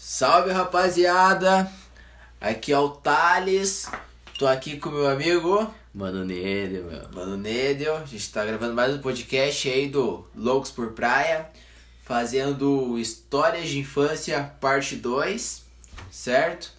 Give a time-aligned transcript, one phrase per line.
[0.00, 1.68] Salve rapaziada,
[2.40, 3.90] aqui é o Thales,
[4.38, 7.08] tô aqui com meu amigo Mano nele, meu.
[7.12, 11.50] Mano Nédio, a gente tá gravando mais um podcast aí do Loucos por Praia,
[12.04, 15.64] fazendo Histórias de Infância parte 2,
[16.12, 16.72] certo?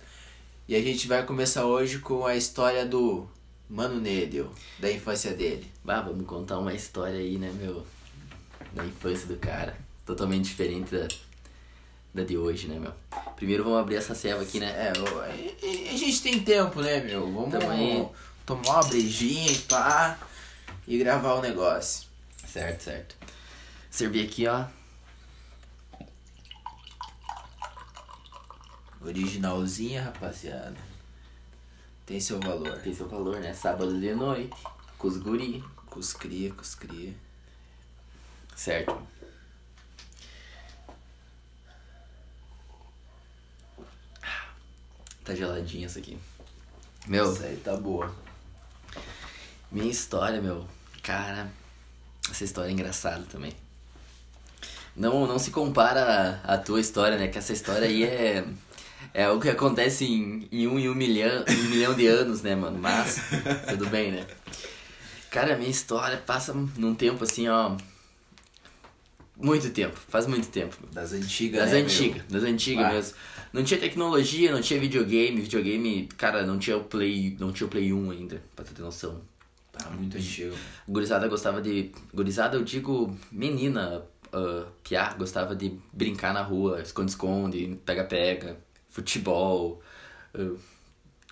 [0.66, 3.28] E a gente vai começar hoje com a história do
[3.70, 4.50] Mano Nédio,
[4.80, 5.70] da infância dele.
[5.84, 7.86] Bah, vamos contar uma história aí, né, meu?
[8.72, 9.76] Da infância do cara.
[10.06, 11.08] Totalmente diferente da,
[12.14, 12.94] da de hoje, né, meu?
[13.36, 14.68] Primeiro vamos abrir essa ceva aqui, né?
[14.68, 17.32] É, a, gente tem tempo, né, meu?
[17.32, 17.54] Vamos
[18.46, 20.18] tomar uma brejinha e pá,
[20.88, 22.08] e gravar o negócio.
[22.48, 23.16] Certo, certo.
[23.92, 24.66] Servir aqui, ó.
[29.02, 30.76] Originalzinha, rapaziada.
[32.06, 32.80] Tem seu valor.
[32.80, 33.54] Tem seu valor, né?
[33.54, 34.56] Sábado de noite.
[34.98, 35.64] Com os guri.
[35.86, 37.14] Com os cria, com os cria.
[38.56, 39.00] Certo.
[45.30, 46.18] Tá geladinho essa aqui.
[47.06, 48.12] Meu, Isso aí tá boa.
[49.72, 50.66] Minha história, meu.
[51.04, 51.52] Cara,
[52.32, 53.54] essa história é engraçada também.
[54.96, 57.28] Não, não se compara à tua história, né?
[57.28, 58.44] Que essa história aí é.
[59.14, 62.42] É o que acontece em, em um em um milhão, em um milhão de anos,
[62.42, 62.80] né, mano?
[62.80, 63.22] Mas,
[63.70, 64.26] tudo bem, né?
[65.30, 67.78] Cara, minha história passa num tempo assim, ó.
[69.38, 70.76] Muito tempo, faz muito tempo.
[70.92, 72.92] Das antigas, Das né, antigas, das antigas Ah.
[72.94, 73.16] mesmo.
[73.52, 75.42] Não tinha tecnologia, não tinha videogame.
[75.42, 78.82] Videogame, cara, não tinha o Play, não tinha o Play 1 ainda, pra tu ter
[78.82, 79.22] noção.
[79.72, 80.56] Tá muito antigo.
[80.88, 81.92] Gurizada gostava de.
[82.14, 88.58] Gurizada, eu digo menina, uh, piá, gostava de brincar na rua, esconde-esconde, pega-pega,
[88.90, 89.82] futebol,
[90.36, 90.60] uh,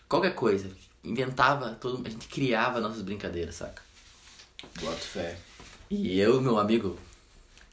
[0.07, 0.69] qualquer coisa.
[1.03, 3.81] Inventava, todo, a gente criava nossas brincadeiras, saca?
[4.81, 5.37] Boto fé.
[5.89, 6.97] E eu, meu amigo,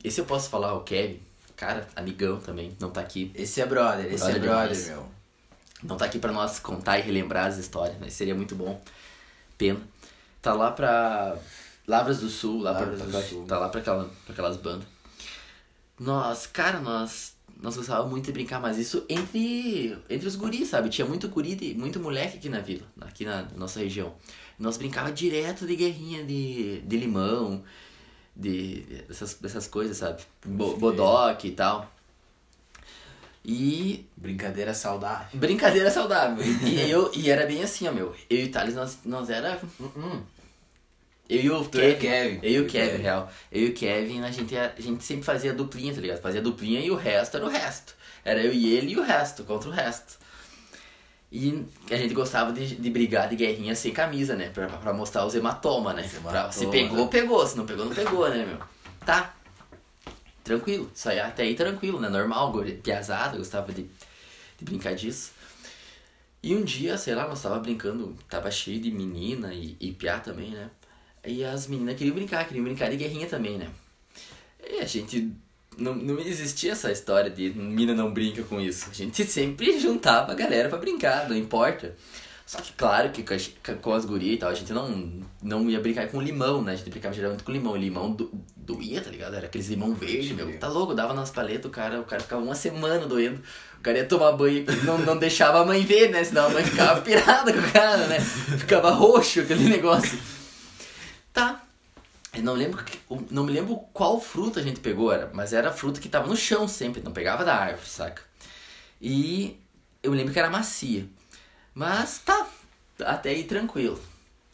[0.02, 1.20] esse eu posso falar, o Kevin,
[1.64, 3.30] cara, amigão também, não tá aqui.
[3.34, 4.88] Esse é brother, esse Brother é brother, demais.
[4.88, 5.08] meu.
[5.82, 8.80] Não tá aqui pra nós contar e relembrar as histórias, mas seria muito bom.
[9.56, 9.80] Pena.
[10.42, 11.36] Tá lá pra
[11.86, 13.46] Lavras do Sul, lá Lavras pra, do Sul.
[13.46, 14.86] tá lá pra, aquela, pra aquelas bandas.
[15.98, 20.88] Nós, cara, nós nós gostávamos muito de brincar, mas isso entre entre os guris, sabe?
[20.90, 24.14] Tinha muito guri, de, muito moleque aqui na vila, aqui na nossa região.
[24.58, 27.62] Nós brincava direto de guerrinha de, de limão,
[28.36, 30.22] de dessas, dessas coisas, sabe?
[30.44, 31.90] Bo, bodoque e tal.
[33.44, 35.26] E Brincadeira saudável.
[35.38, 36.42] Brincadeira saudável.
[36.66, 38.14] E, eu, e era bem assim, ó, meu.
[38.30, 39.60] Eu e o Thales, nós, nós era.
[39.78, 40.22] hum,
[41.28, 41.98] Eu e o é Kevin.
[41.98, 42.40] Kevin.
[42.42, 43.02] Eu e o é Kevin, Kevin.
[43.02, 43.30] real.
[43.52, 46.20] Eu e o Kevin, a gente, a gente sempre fazia duplinha, tá ligado?
[46.22, 47.94] Fazia duplinha e o resto era o resto.
[48.24, 50.18] Era eu e ele e o resto, contra o resto.
[51.36, 54.50] E a gente gostava de, de brigar de guerrinha sem camisa, né?
[54.50, 56.02] Pra, pra mostrar os hematomas, né?
[56.02, 56.70] Os Pra- se hematoma.
[56.70, 57.44] pegou, pegou.
[57.46, 58.58] Se não pegou, não pegou, né, meu?
[59.04, 59.34] Tá.
[60.44, 60.88] Tranquilo.
[60.94, 62.08] Isso aí até aí tranquilo, né?
[62.08, 62.52] Normal,
[62.82, 65.32] piazada, gostava de, de brincar disso.
[66.40, 70.20] E um dia, sei lá, nós tava brincando, tava cheio de menina e, e piá
[70.20, 70.70] também, né?
[71.26, 73.68] E as meninas queriam brincar, queriam brincar de guerrinha também, né?
[74.70, 75.32] E a gente.
[75.76, 78.88] Não, não existia essa história de mina não brinca com isso.
[78.90, 81.94] A gente sempre juntava a galera pra brincar, não importa.
[82.46, 83.24] Só que claro que
[83.80, 86.72] com as, gurias e tal, a gente não, não ia brincar com limão, né?
[86.72, 87.74] A gente brincava geralmente com limão.
[87.74, 89.34] Limão do, doía, tá ligado?
[89.34, 90.58] Era aqueles limão verde, meu.
[90.58, 93.40] Tá louco, dava nas paletas, o cara, o cara ficava uma semana doendo.
[93.78, 96.22] O cara ia tomar banho, não, não deixava a mãe ver, né?
[96.22, 98.20] Senão a mãe ficava pirada com o cara, né?
[98.20, 100.18] Ficava roxo aquele negócio.
[101.32, 101.63] Tá.
[102.34, 102.98] Eu não lembro, que-
[103.30, 106.36] não me lembro qual fruta a gente pegou, era, mas era fruta que tava no
[106.36, 108.22] chão sempre, não pegava da árvore, saca?
[109.00, 109.58] E
[110.02, 111.06] eu lembro que era macia.
[111.74, 112.48] Mas tá,
[113.00, 114.00] até aí tranquilo.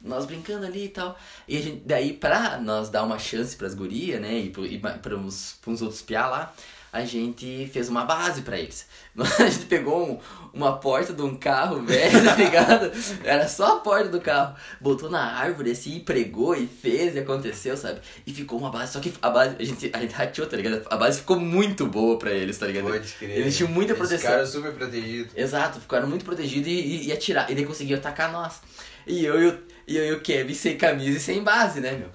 [0.01, 1.19] Nós brincando ali e tal.
[1.47, 5.17] E a gente, daí pra nós dar uma chance pras gurias, né, e, e pra
[5.17, 6.55] uns, pra uns outros piá lá,
[6.93, 8.87] a gente fez uma base pra eles.
[9.39, 10.19] A gente pegou um-
[10.53, 12.91] uma porta de um carro velho, tá ligado?
[13.25, 14.55] Era só a porta do carro.
[14.81, 18.01] Botou na árvore assim, e pregou e fez e aconteceu, sabe?
[18.27, 20.83] E ficou uma base, só que a base, a gente, a gente rateou, tá ligado?
[20.91, 22.85] A base ficou muito boa pra eles, tá ligado?
[22.85, 23.39] Pode crer.
[23.39, 24.31] Eles tinham muita proteção.
[24.31, 25.31] cara é super protegido.
[25.37, 27.51] Exato, ficaram muito protegidos e, e, e atirar.
[27.51, 28.61] E daí conseguiam atacar nós.
[29.07, 31.93] E eu, e o- e eu e o Kevin sem camisa e sem base, né,
[31.93, 32.09] meu?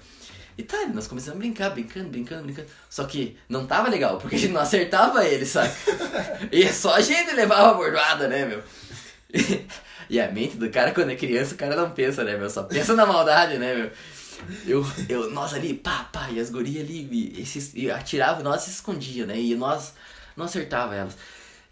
[0.58, 2.68] E tá, nós começamos a brincar, brincando, brincando, brincando.
[2.88, 5.70] Só que não tava legal, porque a gente não acertava ele, sabe?
[6.50, 8.62] e só a gente levava a bordoada, né, meu?
[10.08, 12.48] E a mente do cara, quando é criança, o cara não pensa, né, meu?
[12.48, 13.90] Só pensa na maldade, né, meu?
[14.64, 18.44] Eu, eu, nós ali, pá, pá, e as gurias ali, e, esses, e atiravam, e
[18.44, 19.36] nós se escondia, né?
[19.36, 19.94] E nós
[20.36, 21.16] não acertava elas.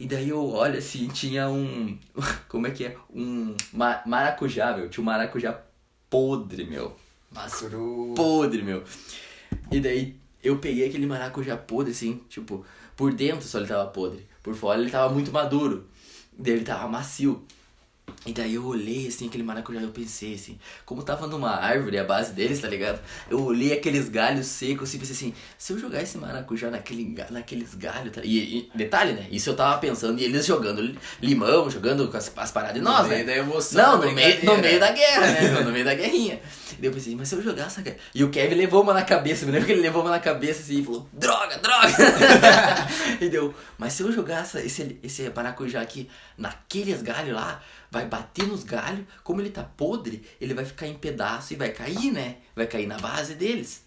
[0.01, 1.97] E daí eu olho assim, tinha um.
[2.49, 2.97] Como é que é?
[3.15, 4.89] Um ma- maracujá, meu.
[4.89, 5.57] Tinha um maracujá
[6.11, 6.97] podre, meu.
[7.35, 8.15] Mas Cru.
[8.15, 8.85] podre, meu.
[9.71, 12.65] E daí eu peguei aquele maracujá podre, assim, tipo,
[12.97, 14.27] por dentro só ele tava podre.
[14.43, 15.87] Por fora ele tava muito maduro.
[16.39, 17.43] Daí ele tava macio.
[18.27, 21.99] E daí eu olhei assim aquele maracujá e eu pensei assim, como tava numa árvore
[21.99, 22.99] a base deles, tá ligado?
[23.31, 27.75] Eu olhei aqueles galhos secos assim, pensei assim, se eu jogar esse maracujá naquele, naqueles
[27.75, 28.23] galhos, tá?
[28.25, 29.27] e, e detalhe, né?
[29.31, 32.81] Isso eu tava pensando e eles jogando li- limão, jogando com as, as paradas de
[32.81, 33.35] nós, no meio né?
[33.35, 33.99] da emoção.
[33.99, 35.61] Não, no meio, no meio da guerra, né?
[35.61, 36.41] No meio da guerrinha.
[36.73, 37.99] E daí eu pensei, mas se eu jogar essa guerra...
[38.15, 40.63] E o Kevin levou uma na cabeça, me lembro que ele levou uma na cabeça
[40.63, 41.89] assim e falou, droga, droga!
[43.21, 46.09] e deu, mas se eu jogar essa, esse, esse maracujá aqui
[46.39, 47.63] naqueles galhos lá,
[47.95, 51.71] vai bater nos galhos, como ele tá podre, ele vai ficar em pedaço e vai
[51.71, 52.39] cair, né?
[52.57, 53.85] Vai cair na base deles.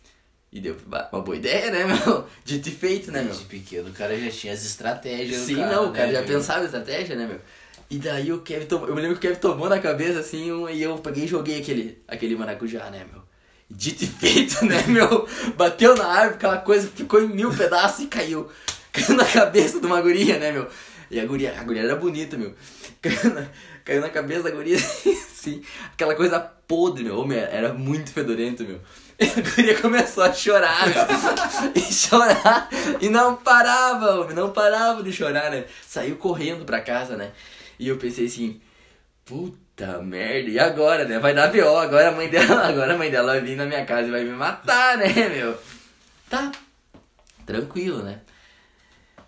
[0.49, 0.77] E deu
[1.11, 2.25] uma boa ideia, né, meu?
[2.45, 3.27] Dito e feito, né, meu?
[3.27, 5.41] Desde pequeno, o cara já tinha as estratégias.
[5.41, 6.27] Sim, cara, não, o cara né, já meu?
[6.27, 7.41] pensava em estratégia, né, meu?
[7.89, 10.51] E daí o Kevin tomou, eu me lembro que o Kevin tomou na cabeça assim,
[10.51, 13.21] um, e eu peguei e joguei aquele, aquele maracujá, né, meu?
[13.69, 15.27] Dito e feito, né, meu?
[15.57, 18.49] Bateu na árvore, aquela coisa ficou em mil pedaços e caiu.
[18.93, 20.67] Caiu na cabeça de uma guria, né, meu?
[21.11, 22.53] E a guria, a guria era bonita, meu.
[23.01, 23.47] Caiu na,
[23.87, 24.75] caiu na cabeça da guria,
[25.31, 25.63] assim,
[25.93, 27.17] aquela coisa podre, meu.
[27.17, 28.81] Homem, era muito fedorento, meu.
[29.17, 31.05] E a guria começou a chorar, meu.
[31.73, 32.69] E chorar.
[32.99, 35.63] E não parava, homem, não parava de chorar, né?
[35.87, 37.31] Saiu correndo pra casa, né?
[37.79, 38.59] E eu pensei assim,
[39.23, 41.17] puta merda, e agora, né?
[41.17, 43.85] Vai dar B.O., agora a mãe dela, agora a mãe dela vai vir na minha
[43.85, 45.57] casa e vai me matar, né, meu?
[46.29, 46.51] Tá,
[47.45, 48.19] tranquilo, né?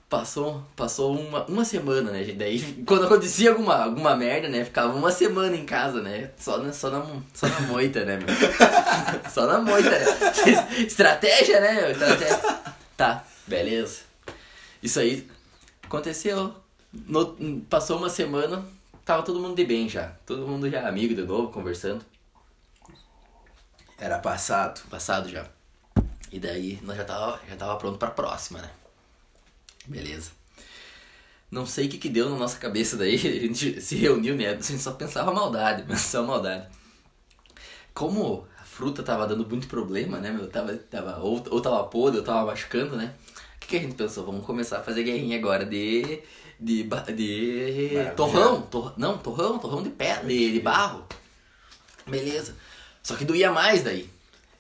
[0.10, 2.24] Passou, passou uma, uma semana, né?
[2.34, 4.66] Daí, quando acontecia alguma, alguma merda, né?
[4.66, 6.32] Ficava uma semana em casa, né?
[6.36, 8.28] Só na, só na, só na moita, né, meu?
[9.30, 10.06] Só na moita, né?
[10.84, 11.92] Estratégia, né, meu?
[11.92, 12.40] Estratégia.
[12.98, 14.00] Tá, beleza.
[14.82, 15.30] Isso aí
[15.84, 16.56] aconteceu.
[16.92, 18.66] No- passou uma semana,
[19.06, 20.14] tava todo mundo de bem já.
[20.26, 22.04] Todo mundo já amigo de novo, conversando.
[24.00, 24.82] Era passado.
[24.90, 25.46] Passado já.
[26.32, 28.70] E daí nós já tava, já tava pronto pra próxima, né?
[29.90, 30.32] Beleza.
[31.50, 34.50] Não sei o que que deu na nossa cabeça daí, a gente se reuniu, né?
[34.50, 36.68] A gente só pensava maldade, só maldade.
[37.92, 40.48] Como a fruta tava dando muito problema, né, meu?
[40.48, 43.16] Tava, tava, ou, ou tava podre, ou tava machucando, né?
[43.56, 44.26] O que, que a gente pensou?
[44.26, 46.22] Vamos começar a fazer guerrinha agora de.
[46.60, 46.84] de.
[47.16, 48.12] de.
[48.16, 48.62] Torrão.
[48.62, 51.04] Tor, não, torrão, torrão de pedra, de, de barro.
[52.08, 52.56] Beleza.
[53.02, 54.10] Só que doía mais daí.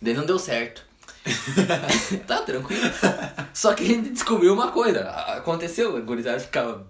[0.01, 0.83] Daí não deu certo.
[2.27, 2.81] tá tranquilo.
[3.59, 5.01] Só que a gente descobriu uma coisa.
[5.09, 6.87] Aconteceu, a gurizada ficava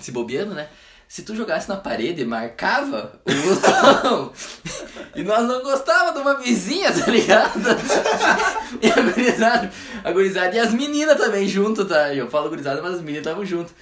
[0.00, 0.68] se bobeando, né?
[1.06, 4.32] Se tu jogasse na parede, marcava o botão.
[5.14, 7.60] e nós não gostava de uma vizinha, tá ligado?
[8.82, 9.72] e a gurizada,
[10.02, 12.12] a gurizada e as meninas também junto, tá?
[12.12, 13.72] Eu falo gurizada, mas as meninas estavam junto.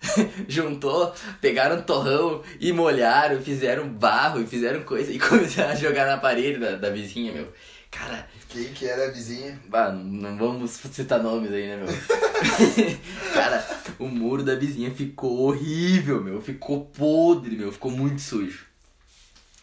[0.48, 6.16] Juntou, pegaram torrão e molharam, fizeram barro e fizeram coisa e começaram a jogar na
[6.16, 7.52] parede da, da vizinha, meu.
[7.90, 9.60] Cara, Quem que era a vizinha?
[9.68, 11.88] Bah, não, vamos citar nomes aí, né, meu?
[13.34, 13.66] Cara,
[13.98, 16.40] o muro da vizinha ficou horrível, meu.
[16.40, 17.72] Ficou podre, meu.
[17.72, 18.64] Ficou muito sujo.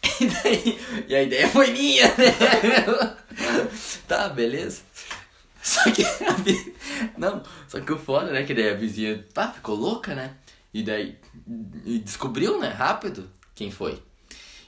[0.20, 0.78] E, daí,
[1.08, 3.70] e a ideia foi minha, né, meu?
[4.06, 4.82] Tá, beleza.
[5.62, 6.74] Só que a vi...
[7.16, 10.34] Não, só que o foda, né, que daí a vizinha, pá, ficou louca, né?
[10.72, 11.18] E daí,
[11.84, 14.00] e descobriu, né, rápido, quem foi.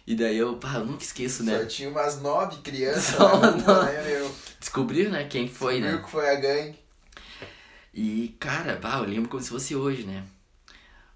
[0.06, 1.58] E daí eu, pá, eu nunca esqueço, né?
[1.60, 4.34] Só tinha umas nove crianças Só na rua, né, meu?
[4.60, 5.90] Descobriu, né, quem foi, né?
[5.90, 6.78] Viu que foi a gangue.
[7.92, 10.24] E, cara, bah, eu lembro como se fosse hoje, né?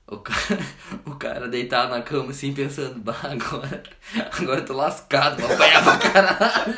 [0.07, 0.59] O cara,
[1.05, 3.83] o cara deitado na cama assim, pensando, bah, agora,
[4.41, 6.75] agora eu tô lascado, vou apanhar pra caralho.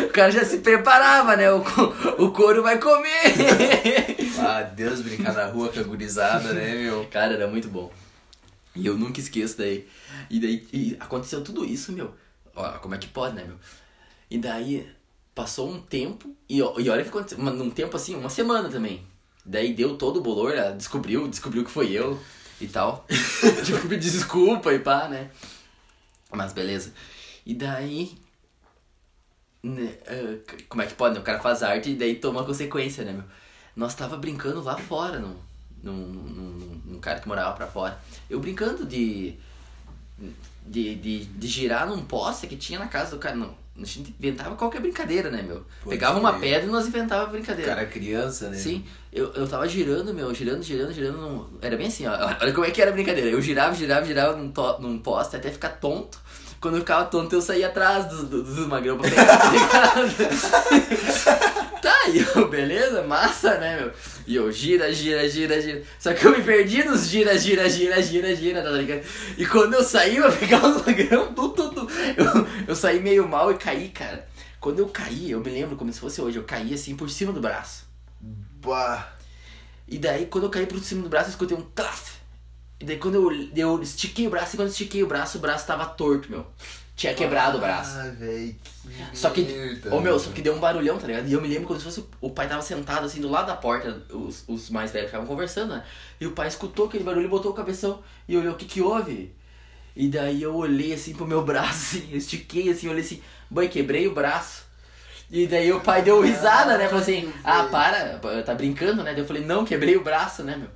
[0.08, 1.52] O cara já se preparava, né?
[1.52, 1.62] O,
[2.18, 4.16] o couro vai comer.
[4.38, 7.06] Ah, Deus brincar na rua com a gurizada, né, meu?
[7.06, 7.92] Cara, era muito bom.
[8.74, 9.88] E eu nunca esqueço daí.
[10.28, 12.14] E daí e aconteceu tudo isso, meu.
[12.54, 13.56] Ó, como é que pode, né, meu?
[14.30, 14.88] E daí
[15.34, 19.04] passou um tempo, e, e olha que aconteceu, uma- num tempo assim, uma semana também.
[19.44, 22.20] Daí deu todo o bolor, ela descobriu, descobriu que foi eu
[22.60, 23.06] e tal.
[23.64, 25.30] Que pedir desculpa e pá, né?
[26.32, 26.92] Mas beleza.
[27.46, 28.16] E daí.
[29.62, 29.98] né,
[30.48, 31.20] c- como é que pode, né?
[31.20, 33.24] O cara faz arte e daí toma consequência, né, meu?
[33.76, 35.36] Nós tava brincando lá fora, num,
[35.82, 37.98] num, num, num cara que morava pra fora.
[38.28, 39.34] Eu brincando de.
[40.66, 43.34] De, de, de girar num poste que tinha na casa do cara.
[43.34, 45.64] Não, a gente inventava qualquer brincadeira, né, meu?
[45.82, 46.52] Pode Pegava uma crer.
[46.52, 47.70] pedra e nós inventava brincadeira.
[47.70, 48.56] cara é criança, né?
[48.56, 51.18] Sim, eu, eu tava girando, meu, girando, girando, girando.
[51.18, 51.58] Num...
[51.62, 52.12] Era bem assim, ó.
[52.12, 53.30] Olha como é que era a brincadeira.
[53.30, 54.78] Eu girava, girava, girava num, to...
[54.80, 56.20] num poste até ficar tonto.
[56.60, 61.80] Quando eu ficava tonto, eu saía atrás dos, dos, dos magrão pra pegar, tá ligado?
[61.80, 63.92] tá, e eu, beleza, massa, né, meu?
[64.26, 65.82] E eu gira, gira, gira, gira.
[65.98, 69.02] Só que eu me perdi nos gira, gira, gira, gira, gira, tá ligado?
[69.38, 71.88] E quando eu saí, eu pegava os magrão, tu, tu, tu.
[72.14, 74.28] Eu, eu saí meio mal e caí, cara.
[74.60, 77.32] Quando eu caí, eu me lembro como se fosse hoje, eu caí assim por cima
[77.32, 77.86] do braço.
[78.20, 79.14] Bah.
[79.88, 82.19] E daí, quando eu caí pro cima do braço, eu escutei um traf.
[82.80, 85.40] E daí, quando eu, eu estiquei o braço, e quando eu estiquei o braço, o
[85.40, 86.46] braço tava torto, meu.
[87.00, 87.98] Tinha quebrado o braço.
[87.98, 89.46] Ah, velho, que Só que,
[89.90, 91.26] ô meu, só que deu um barulhão, tá ligado?
[91.26, 93.56] E eu me lembro como se fosse o pai tava sentado assim do lado da
[93.56, 95.84] porta, os, os mais velhos ficavam conversando, né?
[96.20, 98.82] E o pai escutou aquele barulho e botou o cabeção e olhou, o que que
[98.82, 99.32] houve?
[99.96, 103.66] E daí eu olhei assim pro meu braço, assim, eu estiquei assim, olhei assim, boy,
[103.68, 104.64] quebrei o braço.
[105.30, 106.86] E daí o pai deu risada, né?
[106.86, 109.12] Falou assim, ah, para, tá brincando, né?
[109.12, 110.68] Daí eu falei, não, quebrei o braço, né, meu?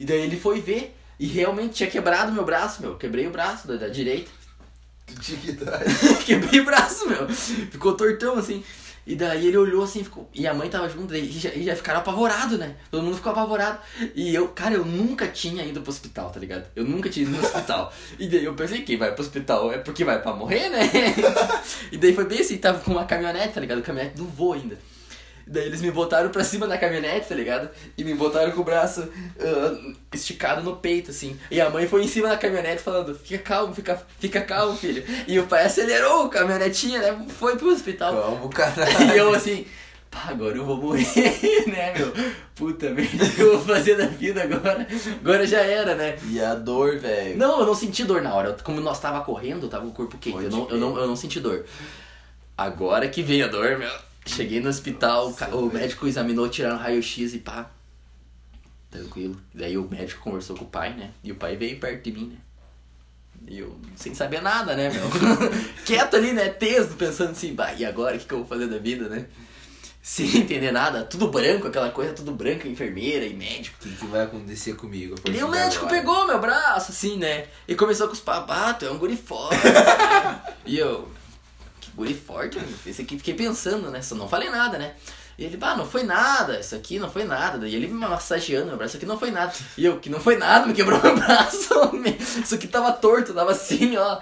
[0.00, 2.96] E daí ele foi ver e realmente tinha quebrado meu braço, meu.
[2.96, 4.30] Quebrei o braço da, da direita.
[6.24, 7.28] Quebrei o braço, meu.
[7.28, 8.64] Ficou tortão assim.
[9.06, 10.30] E daí ele olhou assim, ficou.
[10.32, 12.76] E a mãe tava junto, e já, e já ficaram apavorados, né?
[12.90, 13.78] Todo mundo ficou apavorado.
[14.14, 16.66] E eu, cara, eu nunca tinha ido pro hospital, tá ligado?
[16.74, 17.92] Eu nunca tinha ido no hospital.
[18.18, 20.90] E daí eu pensei, quem vai pro hospital é porque vai pra morrer, né?
[21.92, 23.82] E daí foi bem assim, tava com uma caminhonete, tá ligado?
[23.82, 24.78] Caminhonete do voo ainda.
[25.50, 27.68] Daí eles me botaram pra cima da caminhonete, tá ligado?
[27.98, 29.08] E me botaram com o braço
[29.40, 31.36] ah, esticado no peito, assim.
[31.50, 35.02] E a mãe foi em cima da caminhonete falando, fica calmo, fica, fica calmo, filho.
[35.26, 37.26] E o pai acelerou a caminhonetinha, né?
[37.30, 38.14] Foi pro hospital.
[38.14, 38.90] Como, caralho?
[39.12, 39.66] E eu assim,
[40.08, 41.04] pá, agora eu vou morrer,
[41.66, 42.12] né, meu?
[42.54, 44.86] Puta merda, o que eu vou fazer da vida agora?
[45.20, 46.16] Agora já era, né?
[46.28, 47.36] E a dor, velho.
[47.36, 48.56] Não, eu não senti dor na hora.
[48.62, 50.44] Como nós tava correndo, tava o corpo quente.
[50.44, 51.64] Eu não, eu, não, eu não senti dor.
[52.56, 54.09] Agora que veio a dor, meu.
[54.26, 57.70] Cheguei no hospital, o ca- o médico examinou, tiraram raio-x e pá.
[58.90, 59.40] Tranquilo.
[59.54, 61.10] Daí o médico conversou com o pai, né?
[61.22, 62.36] E o pai veio perto de mim, né?
[63.48, 65.08] E eu, sem saber nada, né, meu?
[65.86, 66.48] Quieto ali, né?
[66.50, 68.16] Teso, pensando assim, bah, e agora?
[68.16, 69.26] O que, que eu vou fazer da vida, né?
[70.02, 73.76] Sem entender nada, tudo branco, aquela coisa tudo branca, enfermeira e médico.
[73.80, 75.14] O que, que vai acontecer comigo?
[75.24, 76.00] E o médico agora?
[76.00, 77.46] pegou meu braço, assim, né?
[77.68, 79.56] E começou com os papos, ah, é um guri forte.
[80.66, 81.08] e eu,
[81.90, 82.68] que guri forte, meu?
[82.86, 84.00] esse aqui fiquei pensando, né?
[84.02, 84.94] Só não falei nada, né?
[85.40, 87.56] E ele, bah, não foi nada, isso aqui não foi nada.
[87.56, 89.50] Daí ele me massageando meu braço, isso aqui não foi nada.
[89.74, 91.70] E eu, que não foi nada, me quebrou meu braço.
[92.44, 94.18] Isso aqui tava torto, tava assim, ó.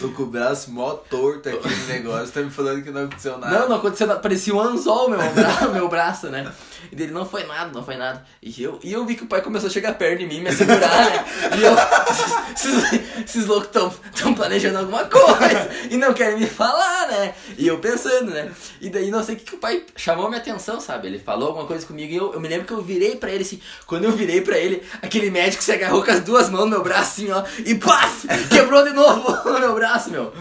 [0.00, 3.36] Tô com o braço mó torto aqui no negócio, tá me falando que não aconteceu
[3.36, 3.58] nada.
[3.58, 4.18] Não, não aconteceu nada.
[4.18, 6.50] Parecia um anzol meu, bra meu braço, né?
[6.90, 8.24] E dele, não foi nada, não foi nada.
[8.40, 10.52] E eu, e eu vi que o pai começou a chegar perto de mim, me
[10.52, 11.24] segurar, né?
[11.58, 11.74] E eu,
[12.10, 17.34] esses, esses, esses loucos tão, tão planejando alguma coisa e não querem me falar, né?
[17.58, 18.50] E eu pensando, né?
[18.80, 21.08] E daí não sei o que, que o pai chamou minha atenção, sabe?
[21.08, 23.42] Ele falou alguma coisa comigo e eu, eu me lembro que eu virei pra ele
[23.42, 23.60] assim.
[23.86, 26.82] Quando eu virei pra ele, aquele médico se agarrou com as duas mãos no meu
[26.82, 28.26] braço assim, ó, e paf!
[28.48, 30.32] Quebrou de novo o meu braço, meu.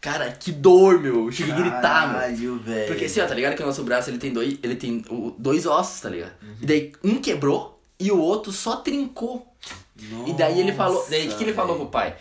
[0.00, 1.26] Cara, que dor, meu.
[1.26, 2.58] Eu cheguei a gritar, meu.
[2.58, 2.86] Velho.
[2.86, 5.04] Porque assim, ó, tá ligado que o nosso braço ele tem dois, ele tem
[5.36, 6.32] dois ossos, tá ligado?
[6.60, 9.46] E daí um quebrou e o outro só trincou.
[10.26, 12.16] e daí ele falou, daí o que, que ele falou pro pai?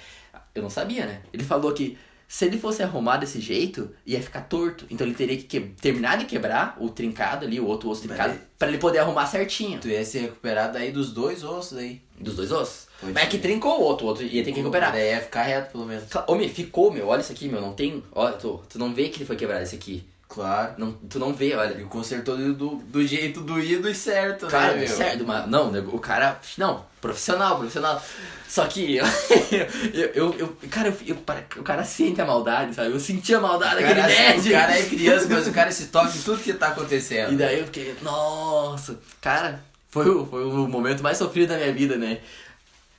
[0.56, 1.22] Eu não sabia, né?
[1.32, 4.86] Ele falou que se ele fosse arrumar desse jeito, ia ficar torto.
[4.90, 8.34] Então ele teria que que- terminar de quebrar o trincado ali, o outro osso trincado,
[8.34, 9.80] ele- pra ele poder arrumar certinho.
[9.80, 12.02] Tu ia se recuperar daí dos dois ossos aí.
[12.20, 12.88] Dos dois ossos.
[13.00, 14.92] Pode Mas é que trincou o outro, o outro ia ter que recuperar.
[14.92, 16.04] Daí ia ficar reto, pelo menos.
[16.28, 18.04] Meu, ficou, meu, olha isso aqui, meu, não tem.
[18.12, 20.04] Olha, tu, tu não vê que ele foi quebrado esse aqui.
[20.30, 20.74] Claro.
[20.78, 21.80] Não, tu não vê, olha.
[21.80, 24.88] E consertou do, do, do jeito doído e certo, Cara, né, meu?
[24.88, 26.40] certo, mas não, o cara.
[26.58, 28.04] Não, profissional, profissional.
[28.48, 29.06] Só que eu,
[29.94, 31.16] eu, eu, eu- cara, eu, eu-
[31.60, 32.92] o cara sente a maldade, sabe?
[32.92, 34.48] Eu senti a maldade daquele cara, médico.
[34.50, 37.34] o cara é criança, mas o cara se toca em tudo que tá acontecendo.
[37.34, 41.74] E daí eu fiquei, nossa, cara, foi o, foi o momento mais sofrido da minha
[41.74, 42.20] vida, né?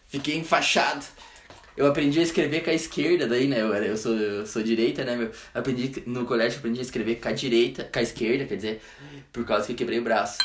[0.08, 1.04] Fiquei enfaixado.
[1.78, 3.60] Eu aprendi a escrever com a esquerda, daí, né?
[3.60, 5.30] Eu, eu, sou, eu sou direita, né, meu?
[5.54, 8.82] Aprendi no colégio, aprendi a escrever com a direita, com a esquerda, quer dizer,
[9.32, 10.38] por causa que eu quebrei o braço.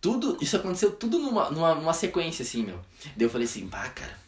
[0.00, 2.80] Tudo, isso aconteceu tudo numa, numa, numa sequência, assim, meu.
[3.14, 4.18] Daí eu falei assim, pá, cara,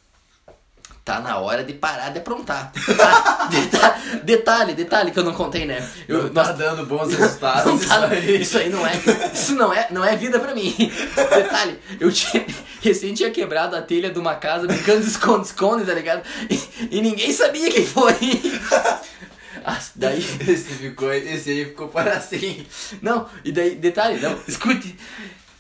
[1.07, 2.73] tá na hora de parar de aprontar.
[3.01, 5.89] Ah, deta- detalhe, detalhe que eu não contei, né?
[6.09, 8.43] Eu, Não nós- tá dando bons resultados isso tá- aí.
[8.43, 8.93] isso aí não é.
[9.33, 10.75] Isso não é, não é vida pra mim.
[11.15, 12.45] Detalhe, eu tinha,
[12.83, 16.23] recém tinha quebrado a telha de uma casa brincando de esconde-esconde, tá ligado?
[16.51, 18.13] E, e ninguém sabia quem foi.
[19.65, 20.19] Ah, daí.
[20.41, 22.67] Esse, ficou, esse aí ficou para assim.
[23.01, 24.97] Não, e daí, detalhe, não, escute.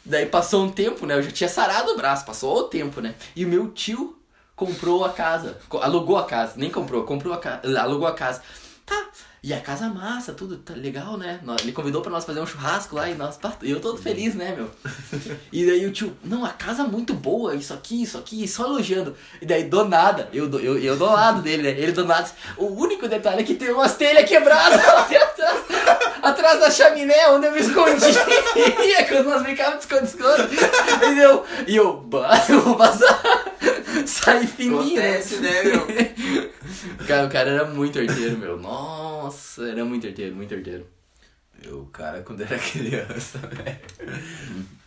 [0.05, 1.15] Daí passou um tempo, né?
[1.15, 3.15] Eu já tinha sarado o braço, passou o tempo, né?
[3.35, 4.17] E o meu tio
[4.57, 8.41] comprou a casa, alugou a casa, nem comprou, comprou a casa, alugou a casa.
[8.87, 9.05] Tá,
[9.43, 11.41] e a casa massa, tudo tá legal, né?
[11.61, 14.71] Ele convidou pra nós fazer um churrasco lá e nós, eu todo feliz, né, meu?
[15.53, 18.65] E daí o tio, não, a casa é muito boa, isso aqui, isso aqui, só
[18.67, 19.15] elogiando.
[19.43, 21.71] E daí do nada, eu, do- eu, eu do lado dele, né?
[21.71, 25.65] Ele do nada, o único detalhe é que tem umas telhas quebradas atrás,
[26.23, 28.07] atrás da chaminé onde eu me escondi.
[28.57, 30.57] E é quando nós brincávamos de esconde-esconde.
[31.15, 33.21] E eu, e eu, bah, eu vou passar.
[34.09, 35.09] Saí fininho, né?
[35.11, 35.87] Acontece, né, meu?
[37.07, 38.59] Cara, o cara era muito arteiro, meu.
[38.59, 40.87] Nossa, era muito arteiro, muito arteiro.
[41.63, 43.81] Eu, cara, quando era criança, velho.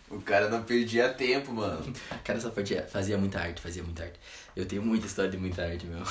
[0.10, 1.82] O cara não perdia tempo, mano.
[2.12, 4.20] O cara só fazia, fazia muita arte, fazia muita arte.
[4.56, 6.02] Eu tenho muita história de muita arte, meu.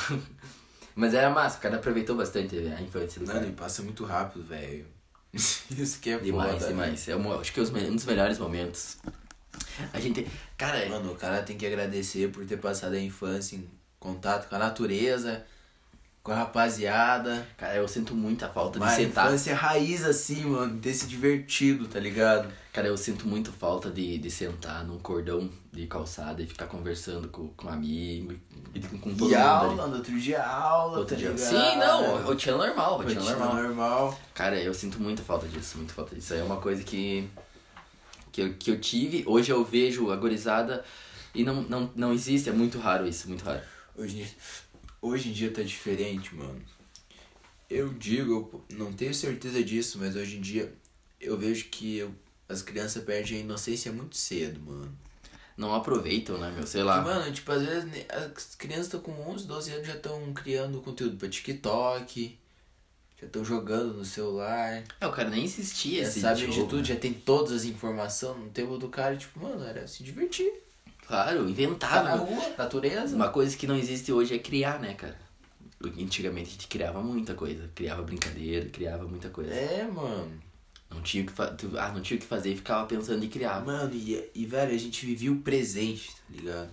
[0.95, 3.50] Mas era massa, o cara aproveitou bastante a infância do Mano, cara.
[3.50, 4.85] e passa muito rápido, velho.
[5.33, 6.69] Isso que é Demais, foda.
[6.69, 7.09] demais.
[7.09, 8.99] É um, acho que é um dos melhores momentos.
[9.93, 10.27] A gente.
[10.57, 13.69] Cara, Mano, o cara tem que agradecer por ter passado a infância em
[14.00, 15.45] contato com a natureza,
[16.23, 17.47] com a rapaziada.
[17.57, 19.27] cara, eu sinto muita falta de Mas a sentar.
[19.27, 22.49] infância é raiz assim, mano, ter se divertido, tá ligado?
[22.73, 27.29] Cara, eu sinto muito falta de, de sentar num cordão de calçada e ficar conversando
[27.29, 28.35] com, com um amigo
[28.75, 29.91] e com, com todo E mundo aula, ali.
[29.91, 31.31] no outro dia aula, Outro tá dia.
[31.31, 31.49] ligado?
[31.49, 33.55] Sim, não, rotina normal, rotina normal.
[33.57, 34.19] normal.
[34.35, 36.35] Cara, eu sinto muita falta disso, muita falta disso.
[36.35, 37.29] Aí é uma coisa que,
[38.38, 40.85] que, eu, que eu tive, hoje eu vejo agorizada
[41.35, 43.61] e não, não, não existe, é muito raro isso, muito raro.
[43.97, 44.28] Hoje, em-
[45.02, 46.61] hoje em dia tá diferente, mano.
[47.68, 48.33] Eu digo,
[48.71, 50.73] eu não tenho certeza disso, mas hoje em dia
[51.21, 52.14] eu vejo que eu-
[52.49, 54.97] as crianças perdem a inocência muito cedo, mano.
[55.57, 56.64] Não aproveitam, né, meu?
[56.66, 57.02] Sei lá.
[57.02, 60.80] Porque, mano, tipo, às vezes as crianças estão com 11, 12 anos já estão criando
[60.80, 62.38] conteúdo pra TikTok,
[63.20, 66.68] já estão jogando no celular, É, o cara nem insistia já esse sabem de jogo,
[66.68, 66.84] tudo, né?
[66.84, 70.52] já tem todas as informações no tempo do cara, tipo, mano, era se divertir.
[71.06, 72.08] Claro, Tá inventava.
[72.10, 72.26] na meu.
[72.26, 73.16] rua, natureza.
[73.16, 75.18] Uma coisa que não existe hoje é criar, né, cara?
[75.82, 77.70] Antigamente a gente criava muita coisa.
[77.75, 79.52] Criava brincadeira, criava muita coisa.
[79.54, 80.30] É, mano.
[80.90, 81.56] Não tinha o que, fa...
[81.78, 83.64] ah, não tinha o que fazer e ficava pensando em criar.
[83.64, 86.70] Mano, e, e velho, a gente vivia o presente, tá ligado?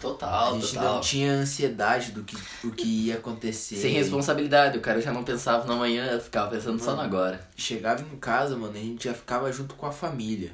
[0.00, 0.94] Total, a gente total.
[0.94, 3.76] não tinha ansiedade do que, do que ia acontecer.
[3.76, 7.46] Sem responsabilidade, o cara já não pensava no amanhã, ficava pensando só no agora.
[7.56, 10.52] Chegava em casa, mano, a gente já ficava junto com a família.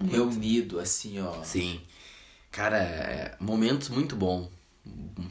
[0.00, 1.42] Reunido, assim, ó.
[1.42, 1.80] Sim.
[2.50, 4.50] Cara, é, momentos muito bom.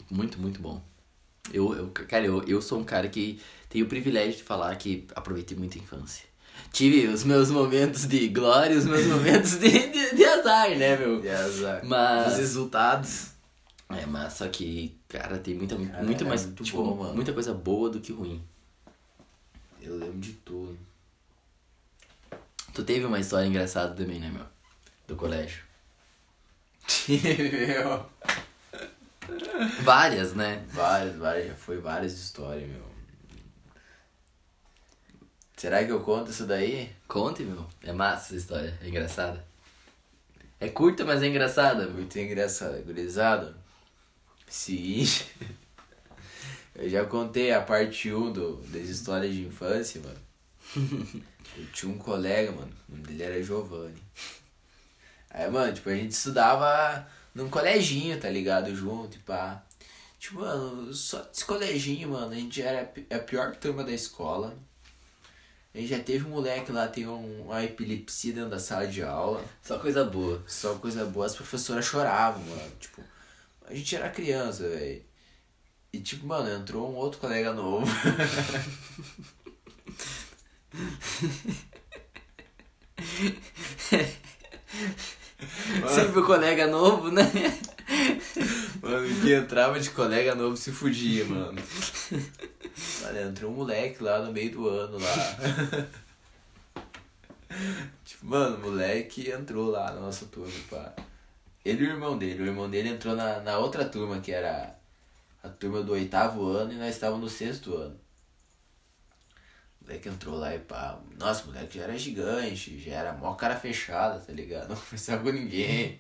[0.10, 0.82] Muito, muito bom.
[1.54, 5.08] Eu, eu, cara, eu, eu sou um cara que tenho o privilégio de falar que
[5.16, 6.31] aproveitei muito a infância.
[6.72, 11.24] Tive os meus momentos de glória os meus momentos de, de, de azar, né, meu?
[11.24, 11.82] E azar.
[11.84, 13.28] Mas- Os resultados.
[13.90, 17.34] É, mas só que, cara, tem muita, Cara, muito é mais, muito tipo, bom, muita
[17.34, 18.42] coisa boa do que ruim.
[19.82, 20.78] Eu lembro de tudo.
[22.74, 24.46] Tu teve uma história engraçada também, né, meu?
[25.08, 25.64] Do colégio.
[27.10, 28.06] meu.
[29.84, 30.64] Várias, né?
[30.70, 32.91] Várias, várias, já foi várias histórias, meu.
[35.62, 36.92] Será que eu conto isso daí?
[37.08, 37.64] Conte, meu.
[37.84, 39.46] É massa essa história, é engraçada.
[40.60, 41.86] É curta, mas é engraçada.
[41.86, 43.56] Muito engraçado, gurizada.
[44.50, 45.32] Seguinte.
[46.74, 50.18] Eu já contei a parte 1 do, das histórias de infância, mano.
[51.56, 52.74] Eu tinha um colega, mano.
[52.90, 54.02] O nome dele era Giovanni.
[55.30, 58.76] Aí, mano, tipo, a gente estudava num coleginho, tá ligado?
[58.76, 59.64] Junto e pá.
[60.18, 64.58] Tipo, mano, só desse coleginho, mano, a gente era a pior turma da escola.
[65.74, 69.02] A gente já teve um moleque lá, tem um, uma epilepsia dentro da sala de
[69.02, 69.44] aula.
[69.62, 70.44] Só coisa boa.
[70.46, 72.72] Só coisa boa, as professoras choravam, mano.
[72.80, 73.02] Tipo,
[73.68, 75.02] a gente era criança, velho.
[75.94, 77.86] E tipo, mano, entrou um outro colega novo.
[85.88, 87.24] Sempre o colega novo, né?
[88.82, 91.62] Mano, que entrava de colega novo se fudia, mano.
[93.28, 95.88] Entrou um moleque lá no meio do ano lá.
[98.04, 100.94] tipo, mano, o moleque entrou lá na nossa turma, pá.
[101.64, 102.44] Ele e o irmão dele.
[102.44, 104.76] O irmão dele entrou na, na outra turma, que era
[105.44, 108.00] a turma do oitavo ano, e nós estávamos no sexto ano.
[109.82, 111.00] O moleque entrou lá e pá.
[111.18, 114.70] Nossa, o moleque já era gigante, já era mó cara fechada, tá ligado?
[114.70, 116.00] Não conversava com ninguém.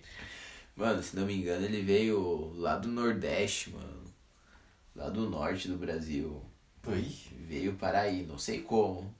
[0.76, 4.02] Mano, se não me engano, ele veio lá do Nordeste, mano.
[4.96, 6.44] Lá do norte do Brasil.
[6.88, 7.16] Oi?
[7.48, 9.14] Veio para aí, não sei como.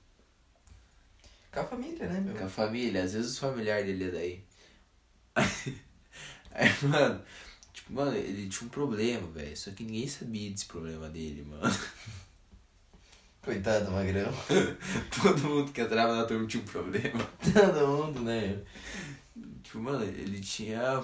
[1.52, 4.44] Com a família, né, Com a família, às vezes os familiares dele é daí.
[6.54, 7.24] Aí, mano,
[7.72, 9.56] tipo, mano, ele tinha um problema, velho.
[9.56, 11.64] Só que ninguém sabia desse problema dele, mano.
[13.42, 14.32] Coitado do magrão.
[15.24, 17.24] Todo mundo que entrava na turma tinha um problema.
[17.54, 18.62] Todo mundo, né?
[19.64, 21.04] Tipo, mano, ele tinha.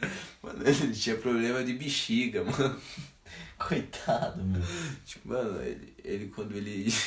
[0.42, 2.80] Mano, ele tinha problema de bexiga, mano.
[3.58, 4.62] Coitado, meu.
[5.04, 6.92] Tipo, mano, ele, ele quando ele.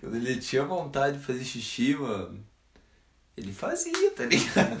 [0.00, 2.44] quando ele tinha vontade de fazer xixi, mano.
[3.36, 4.80] Ele fazia, tá ligado?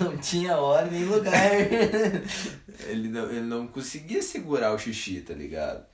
[0.00, 1.32] Não tinha hora nem lugar.
[2.88, 5.86] Ele não, ele não conseguia segurar o xixi, tá ligado?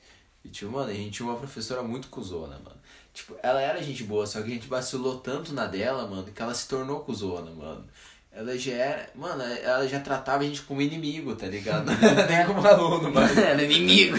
[0.42, 2.80] E tipo, mano, a gente tinha uma professora muito cuzona, mano.
[3.18, 6.40] Tipo, ela era gente boa, só que a gente vacilou tanto na dela, mano, que
[6.40, 7.84] ela se tornou cuzona, mano.
[8.30, 9.10] ela já era.
[9.12, 11.86] Mano, ela já tratava a gente como inimigo, tá ligado?
[12.30, 13.28] Nem como aluno, mano.
[13.40, 14.16] Era inimigo.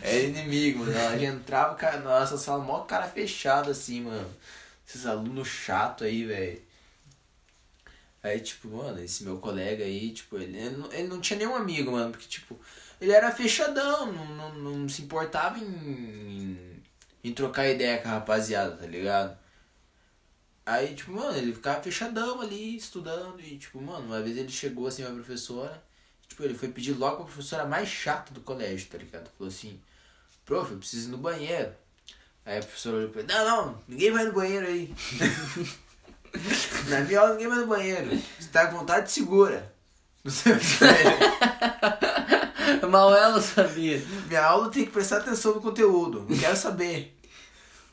[0.00, 0.96] Era inimigo, mano.
[0.96, 4.30] Ela já entrava cara, na nossa sala, mó cara fechado assim, mano.
[4.86, 6.62] Esses alunos chatos aí, velho.
[8.22, 11.56] Aí, tipo, mano, esse meu colega aí, tipo, ele, ele, não, ele não tinha nenhum
[11.56, 12.56] amigo, mano, porque, tipo,
[13.00, 16.67] ele era fechadão, não, não, não se importava em, em,
[17.28, 19.36] em trocar ideia com a rapaziada, tá ligado?
[20.66, 24.86] Aí, tipo, mano, ele ficava fechadão ali, estudando, e, tipo, mano, uma vez ele chegou
[24.86, 25.82] assim pra professora,
[26.28, 29.30] tipo, ele foi pedir logo pra professora mais chata do colégio, tá ligado?
[29.36, 29.80] Falou assim,
[30.44, 31.72] prof, eu preciso ir no banheiro.
[32.44, 34.94] Aí a professora olhou pra ele, não, não, ninguém vai no banheiro aí.
[36.88, 38.22] Na minha aula ninguém vai no banheiro.
[38.38, 39.72] Se tá com vontade, segura.
[40.22, 42.86] Não sei o que é.
[42.86, 44.02] Mal ela sabia.
[44.26, 46.26] Minha aula tem que prestar atenção no conteúdo.
[46.28, 47.17] Não quero saber.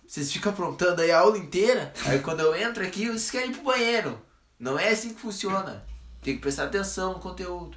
[0.07, 1.93] Vocês ficam aprontando aí a aula inteira.
[2.05, 4.21] Aí quando eu entro aqui, vocês querem ir pro banheiro.
[4.59, 5.83] Não é assim que funciona.
[6.21, 7.75] Tem que prestar atenção no conteúdo.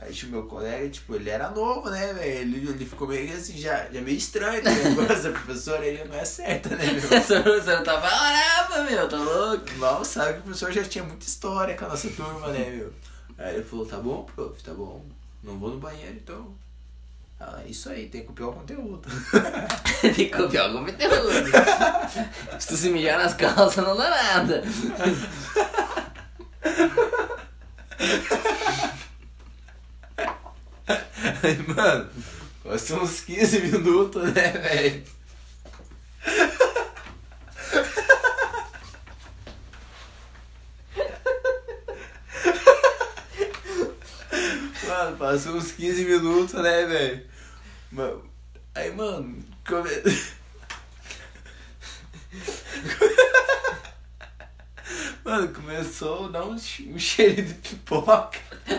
[0.00, 2.54] Aí tipo, meu colega, tipo, ele era novo, né, velho?
[2.54, 4.70] Ele, ele ficou meio assim, já, já meio estranho, né?
[5.10, 7.10] Essa professora, ele não é certa, né, meu?
[7.18, 9.74] Essa professora tava brava, meu, tá louco?
[9.76, 12.92] Mal sabe que o professor já tinha muita história com a nossa turma, né, meu?
[13.36, 15.04] Aí ele falou, tá bom, prof, tá bom.
[15.42, 16.54] Não vou no banheiro, então.
[17.40, 19.08] Ah, isso aí, tem que copiar o conteúdo.
[20.02, 21.50] Tem que copiar o conteúdo.
[22.58, 24.62] Se tu se mijar nas calças, não dá nada.
[31.68, 32.10] Mano,
[32.64, 35.17] passou uns 15 minutos, né, velho?
[45.18, 47.26] Passou uns 15 minutos, né, velho?
[48.74, 49.90] Aí, mano, come...
[55.24, 58.38] Mano, começou a dar um, um cheiro de pipoca.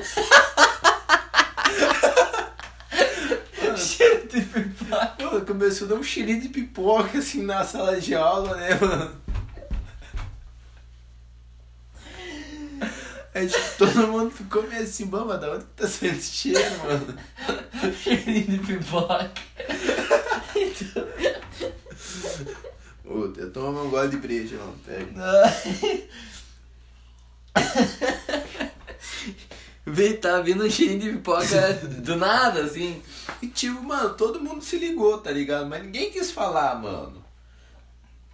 [3.78, 5.14] Cheiro de pipoca.
[5.20, 9.22] Mano, começou a dar um cheirinho de pipoca assim na sala de aula, né, mano?
[13.40, 17.18] Aí tipo, todo mundo ficou meio assim, mano, da onde tá saindo esse cheiro, mano?
[17.96, 19.32] Cheirinho de pipoca.
[23.02, 24.78] Puta, eu tomo um gole de breja, mano.
[24.86, 25.14] Pega.
[29.86, 33.02] Vê, tá vindo um cheirinho de pipoca do nada, assim.
[33.42, 35.66] E tipo, mano, todo mundo se ligou, tá ligado?
[35.66, 37.24] Mas ninguém quis falar, mano.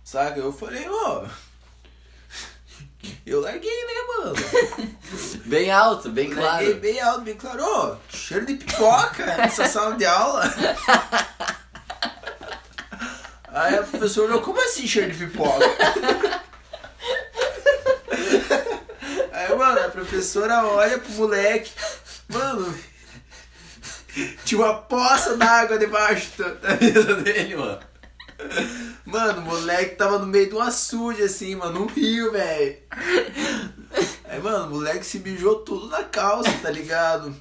[0.03, 0.39] Saca?
[0.39, 1.27] Eu falei, ó.
[3.25, 4.35] Eu larguei, né, mano?
[5.45, 6.79] Bem alto, bem Larguei claro.
[6.81, 7.63] bem alto, bem claro.
[7.63, 10.43] Ô, cheiro de pipoca nessa sala de aula.
[13.49, 15.65] Aí a professora olhou, como assim cheiro de pipoca?
[19.31, 21.71] Aí, mano, a professora olha pro moleque.
[22.29, 22.75] Mano,
[24.43, 27.79] tinha uma poça d'água debaixo da mesa dele, mano.
[29.15, 32.75] Mano, o moleque tava no meio de uma suja, assim, mano, num rio, velho.
[34.25, 37.33] Aí, mano, o moleque se mijou tudo na calça, tá ligado?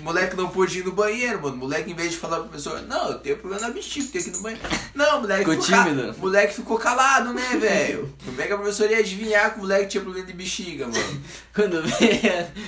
[0.00, 1.56] O moleque não pôde ir no banheiro, mano.
[1.56, 4.24] O moleque, em vez de falar pro professor, não, eu tenho problema na bexiga, tenho
[4.24, 4.68] que ir no banheiro.
[4.94, 6.10] Não, o moleque Ficou ca- tímido.
[6.12, 8.14] O moleque ficou calado, né, velho?
[8.24, 11.22] Como é que a professora ia adivinhar que o moleque tinha problema de bexiga, mano?
[11.52, 12.20] Quando vê.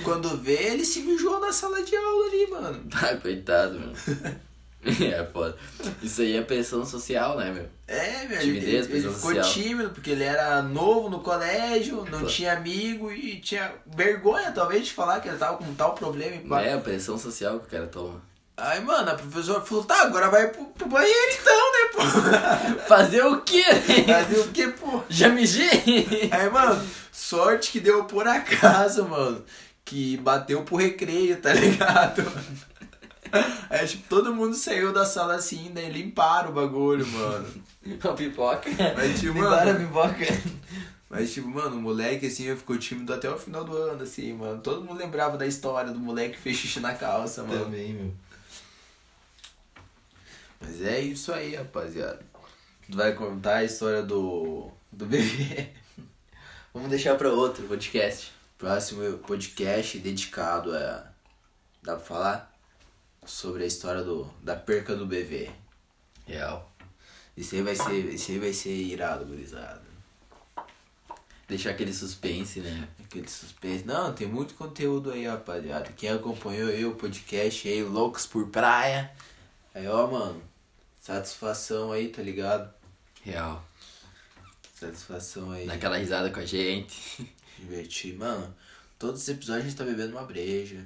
[0.03, 2.83] Quando vê, ele se mijou na sala de aula ali, mano.
[2.95, 3.93] Ah, coitado, meu.
[5.01, 5.55] É foda.
[6.01, 7.69] Isso aí é pressão social, né, meu?
[7.87, 8.41] É, velho.
[8.41, 9.43] Timidez, ele, ele ficou social.
[9.43, 14.93] tímido porque ele era novo no colégio, não tinha amigo e tinha vergonha, talvez, de
[14.93, 16.61] falar que ele tava com tal problema.
[16.61, 16.65] E.
[16.65, 18.21] É a pressão social que o cara toma.
[18.57, 22.85] Aí, mano, a professora falou, tá, agora vai pro, pro banheiro então, né, pô?
[22.87, 23.63] Fazer o quê?
[24.05, 25.03] Fazer o quê, pô?
[25.09, 26.29] Já mijei?
[26.31, 26.79] Aí, mano,
[27.11, 29.43] sorte que deu por acaso, mano.
[29.83, 32.23] Que bateu pro recreio, tá ligado?
[33.69, 37.63] Aí, tipo, todo mundo saiu da sala assim, daí limparam o bagulho, mano.
[38.03, 38.69] A pipoca.
[38.95, 40.25] Mas, tipo, Limparam a pipoca.
[41.09, 44.61] mas, tipo, mano, o moleque, assim, ficou tímido até o final do ano, assim, mano.
[44.61, 47.65] Todo mundo lembrava da história do moleque que fez xixi na calça, mano.
[47.65, 48.13] Também, meu.
[50.59, 52.19] Mas é isso aí, rapaziada.
[52.89, 55.69] Tu vai contar a história do, do bebê.
[56.73, 58.31] Vamos deixar pra outro podcast.
[58.57, 61.03] Próximo podcast dedicado a.
[61.81, 62.50] Dá pra falar?
[63.25, 65.51] Sobre a história do, da perca do bebê.
[66.25, 66.71] Real.
[67.37, 69.83] Isso aí vai ser, isso aí vai ser irado, gurizada.
[71.47, 72.87] Deixar aquele suspense, né?
[73.03, 73.85] Aquele suspense.
[73.85, 75.91] Não, tem muito conteúdo aí, rapaziada.
[75.91, 79.11] Quem acompanhou eu, o podcast aí, Loucos por Praia.
[79.73, 80.41] Aí, ó, mano.
[80.99, 82.73] Satisfação aí, tá ligado?
[83.23, 83.63] Real.
[84.73, 85.67] Satisfação aí.
[85.67, 87.33] Dá aquela risada com a gente.
[87.59, 88.15] Divertir.
[88.15, 88.53] Mano,
[89.01, 90.85] Todos os episódios a gente tá bebendo uma breja.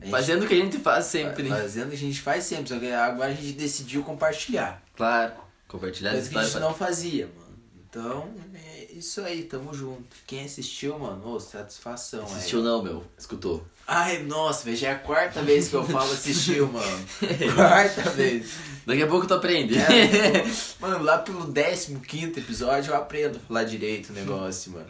[0.00, 1.60] Gente- Fazendo o que a gente faz sempre, né?
[1.60, 4.82] Fazendo o que a gente faz sempre, só que agora a gente decidiu compartilhar.
[4.96, 5.32] Claro.
[5.68, 7.42] Compartilhar Coisa que a gente não fazia, mano.
[7.88, 10.04] Então, é isso aí, tamo junto.
[10.26, 12.20] Quem assistiu, mano, ô, satisfação.
[12.26, 12.26] aí.
[12.36, 13.04] Assistiu não, meu.
[13.18, 13.64] Escutou.
[13.86, 17.06] Ai, nossa, já é a quarta vez que eu falo assistiu, mano.
[17.54, 18.50] quarta vez.
[18.86, 19.78] Daqui a pouco tu aprende.
[19.78, 20.44] É,
[20.80, 24.86] mano, lá pelo 15 episódio eu aprendo a falar direito o negócio, mano.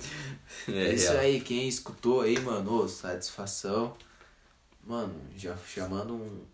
[0.68, 3.94] É, É isso aí, quem escutou aí, mano, ô, satisfação.
[4.84, 5.54] Mano, já,
[5.88, 6.44] manda um,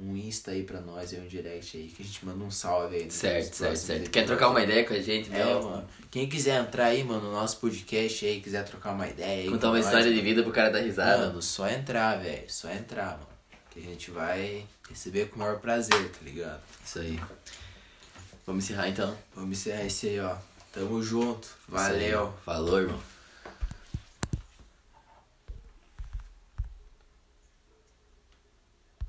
[0.00, 2.96] um Insta aí pra nós, aí um direct aí, que a gente manda um salve
[2.96, 3.10] aí.
[3.10, 4.10] Certo, certo, certo.
[4.10, 5.86] Quer trocar uma ideia com a gente, É, mano.
[6.10, 9.48] Quem quiser entrar aí, mano, no nosso podcast aí, quiser trocar uma ideia aí.
[9.48, 11.26] Contar uma nós, história de vida pro cara dar risada.
[11.28, 12.44] Mano, só entrar, velho.
[12.48, 13.30] Só entrar, mano.
[13.70, 16.60] Que a gente vai receber com o maior prazer, tá ligado?
[16.84, 17.20] Isso aí.
[18.44, 19.16] Vamos encerrar então.
[19.34, 20.34] Vamos encerrar esse aí, ó.
[20.72, 21.48] Tamo junto.
[21.68, 22.32] Valeu.
[22.44, 23.09] Falou, irmão.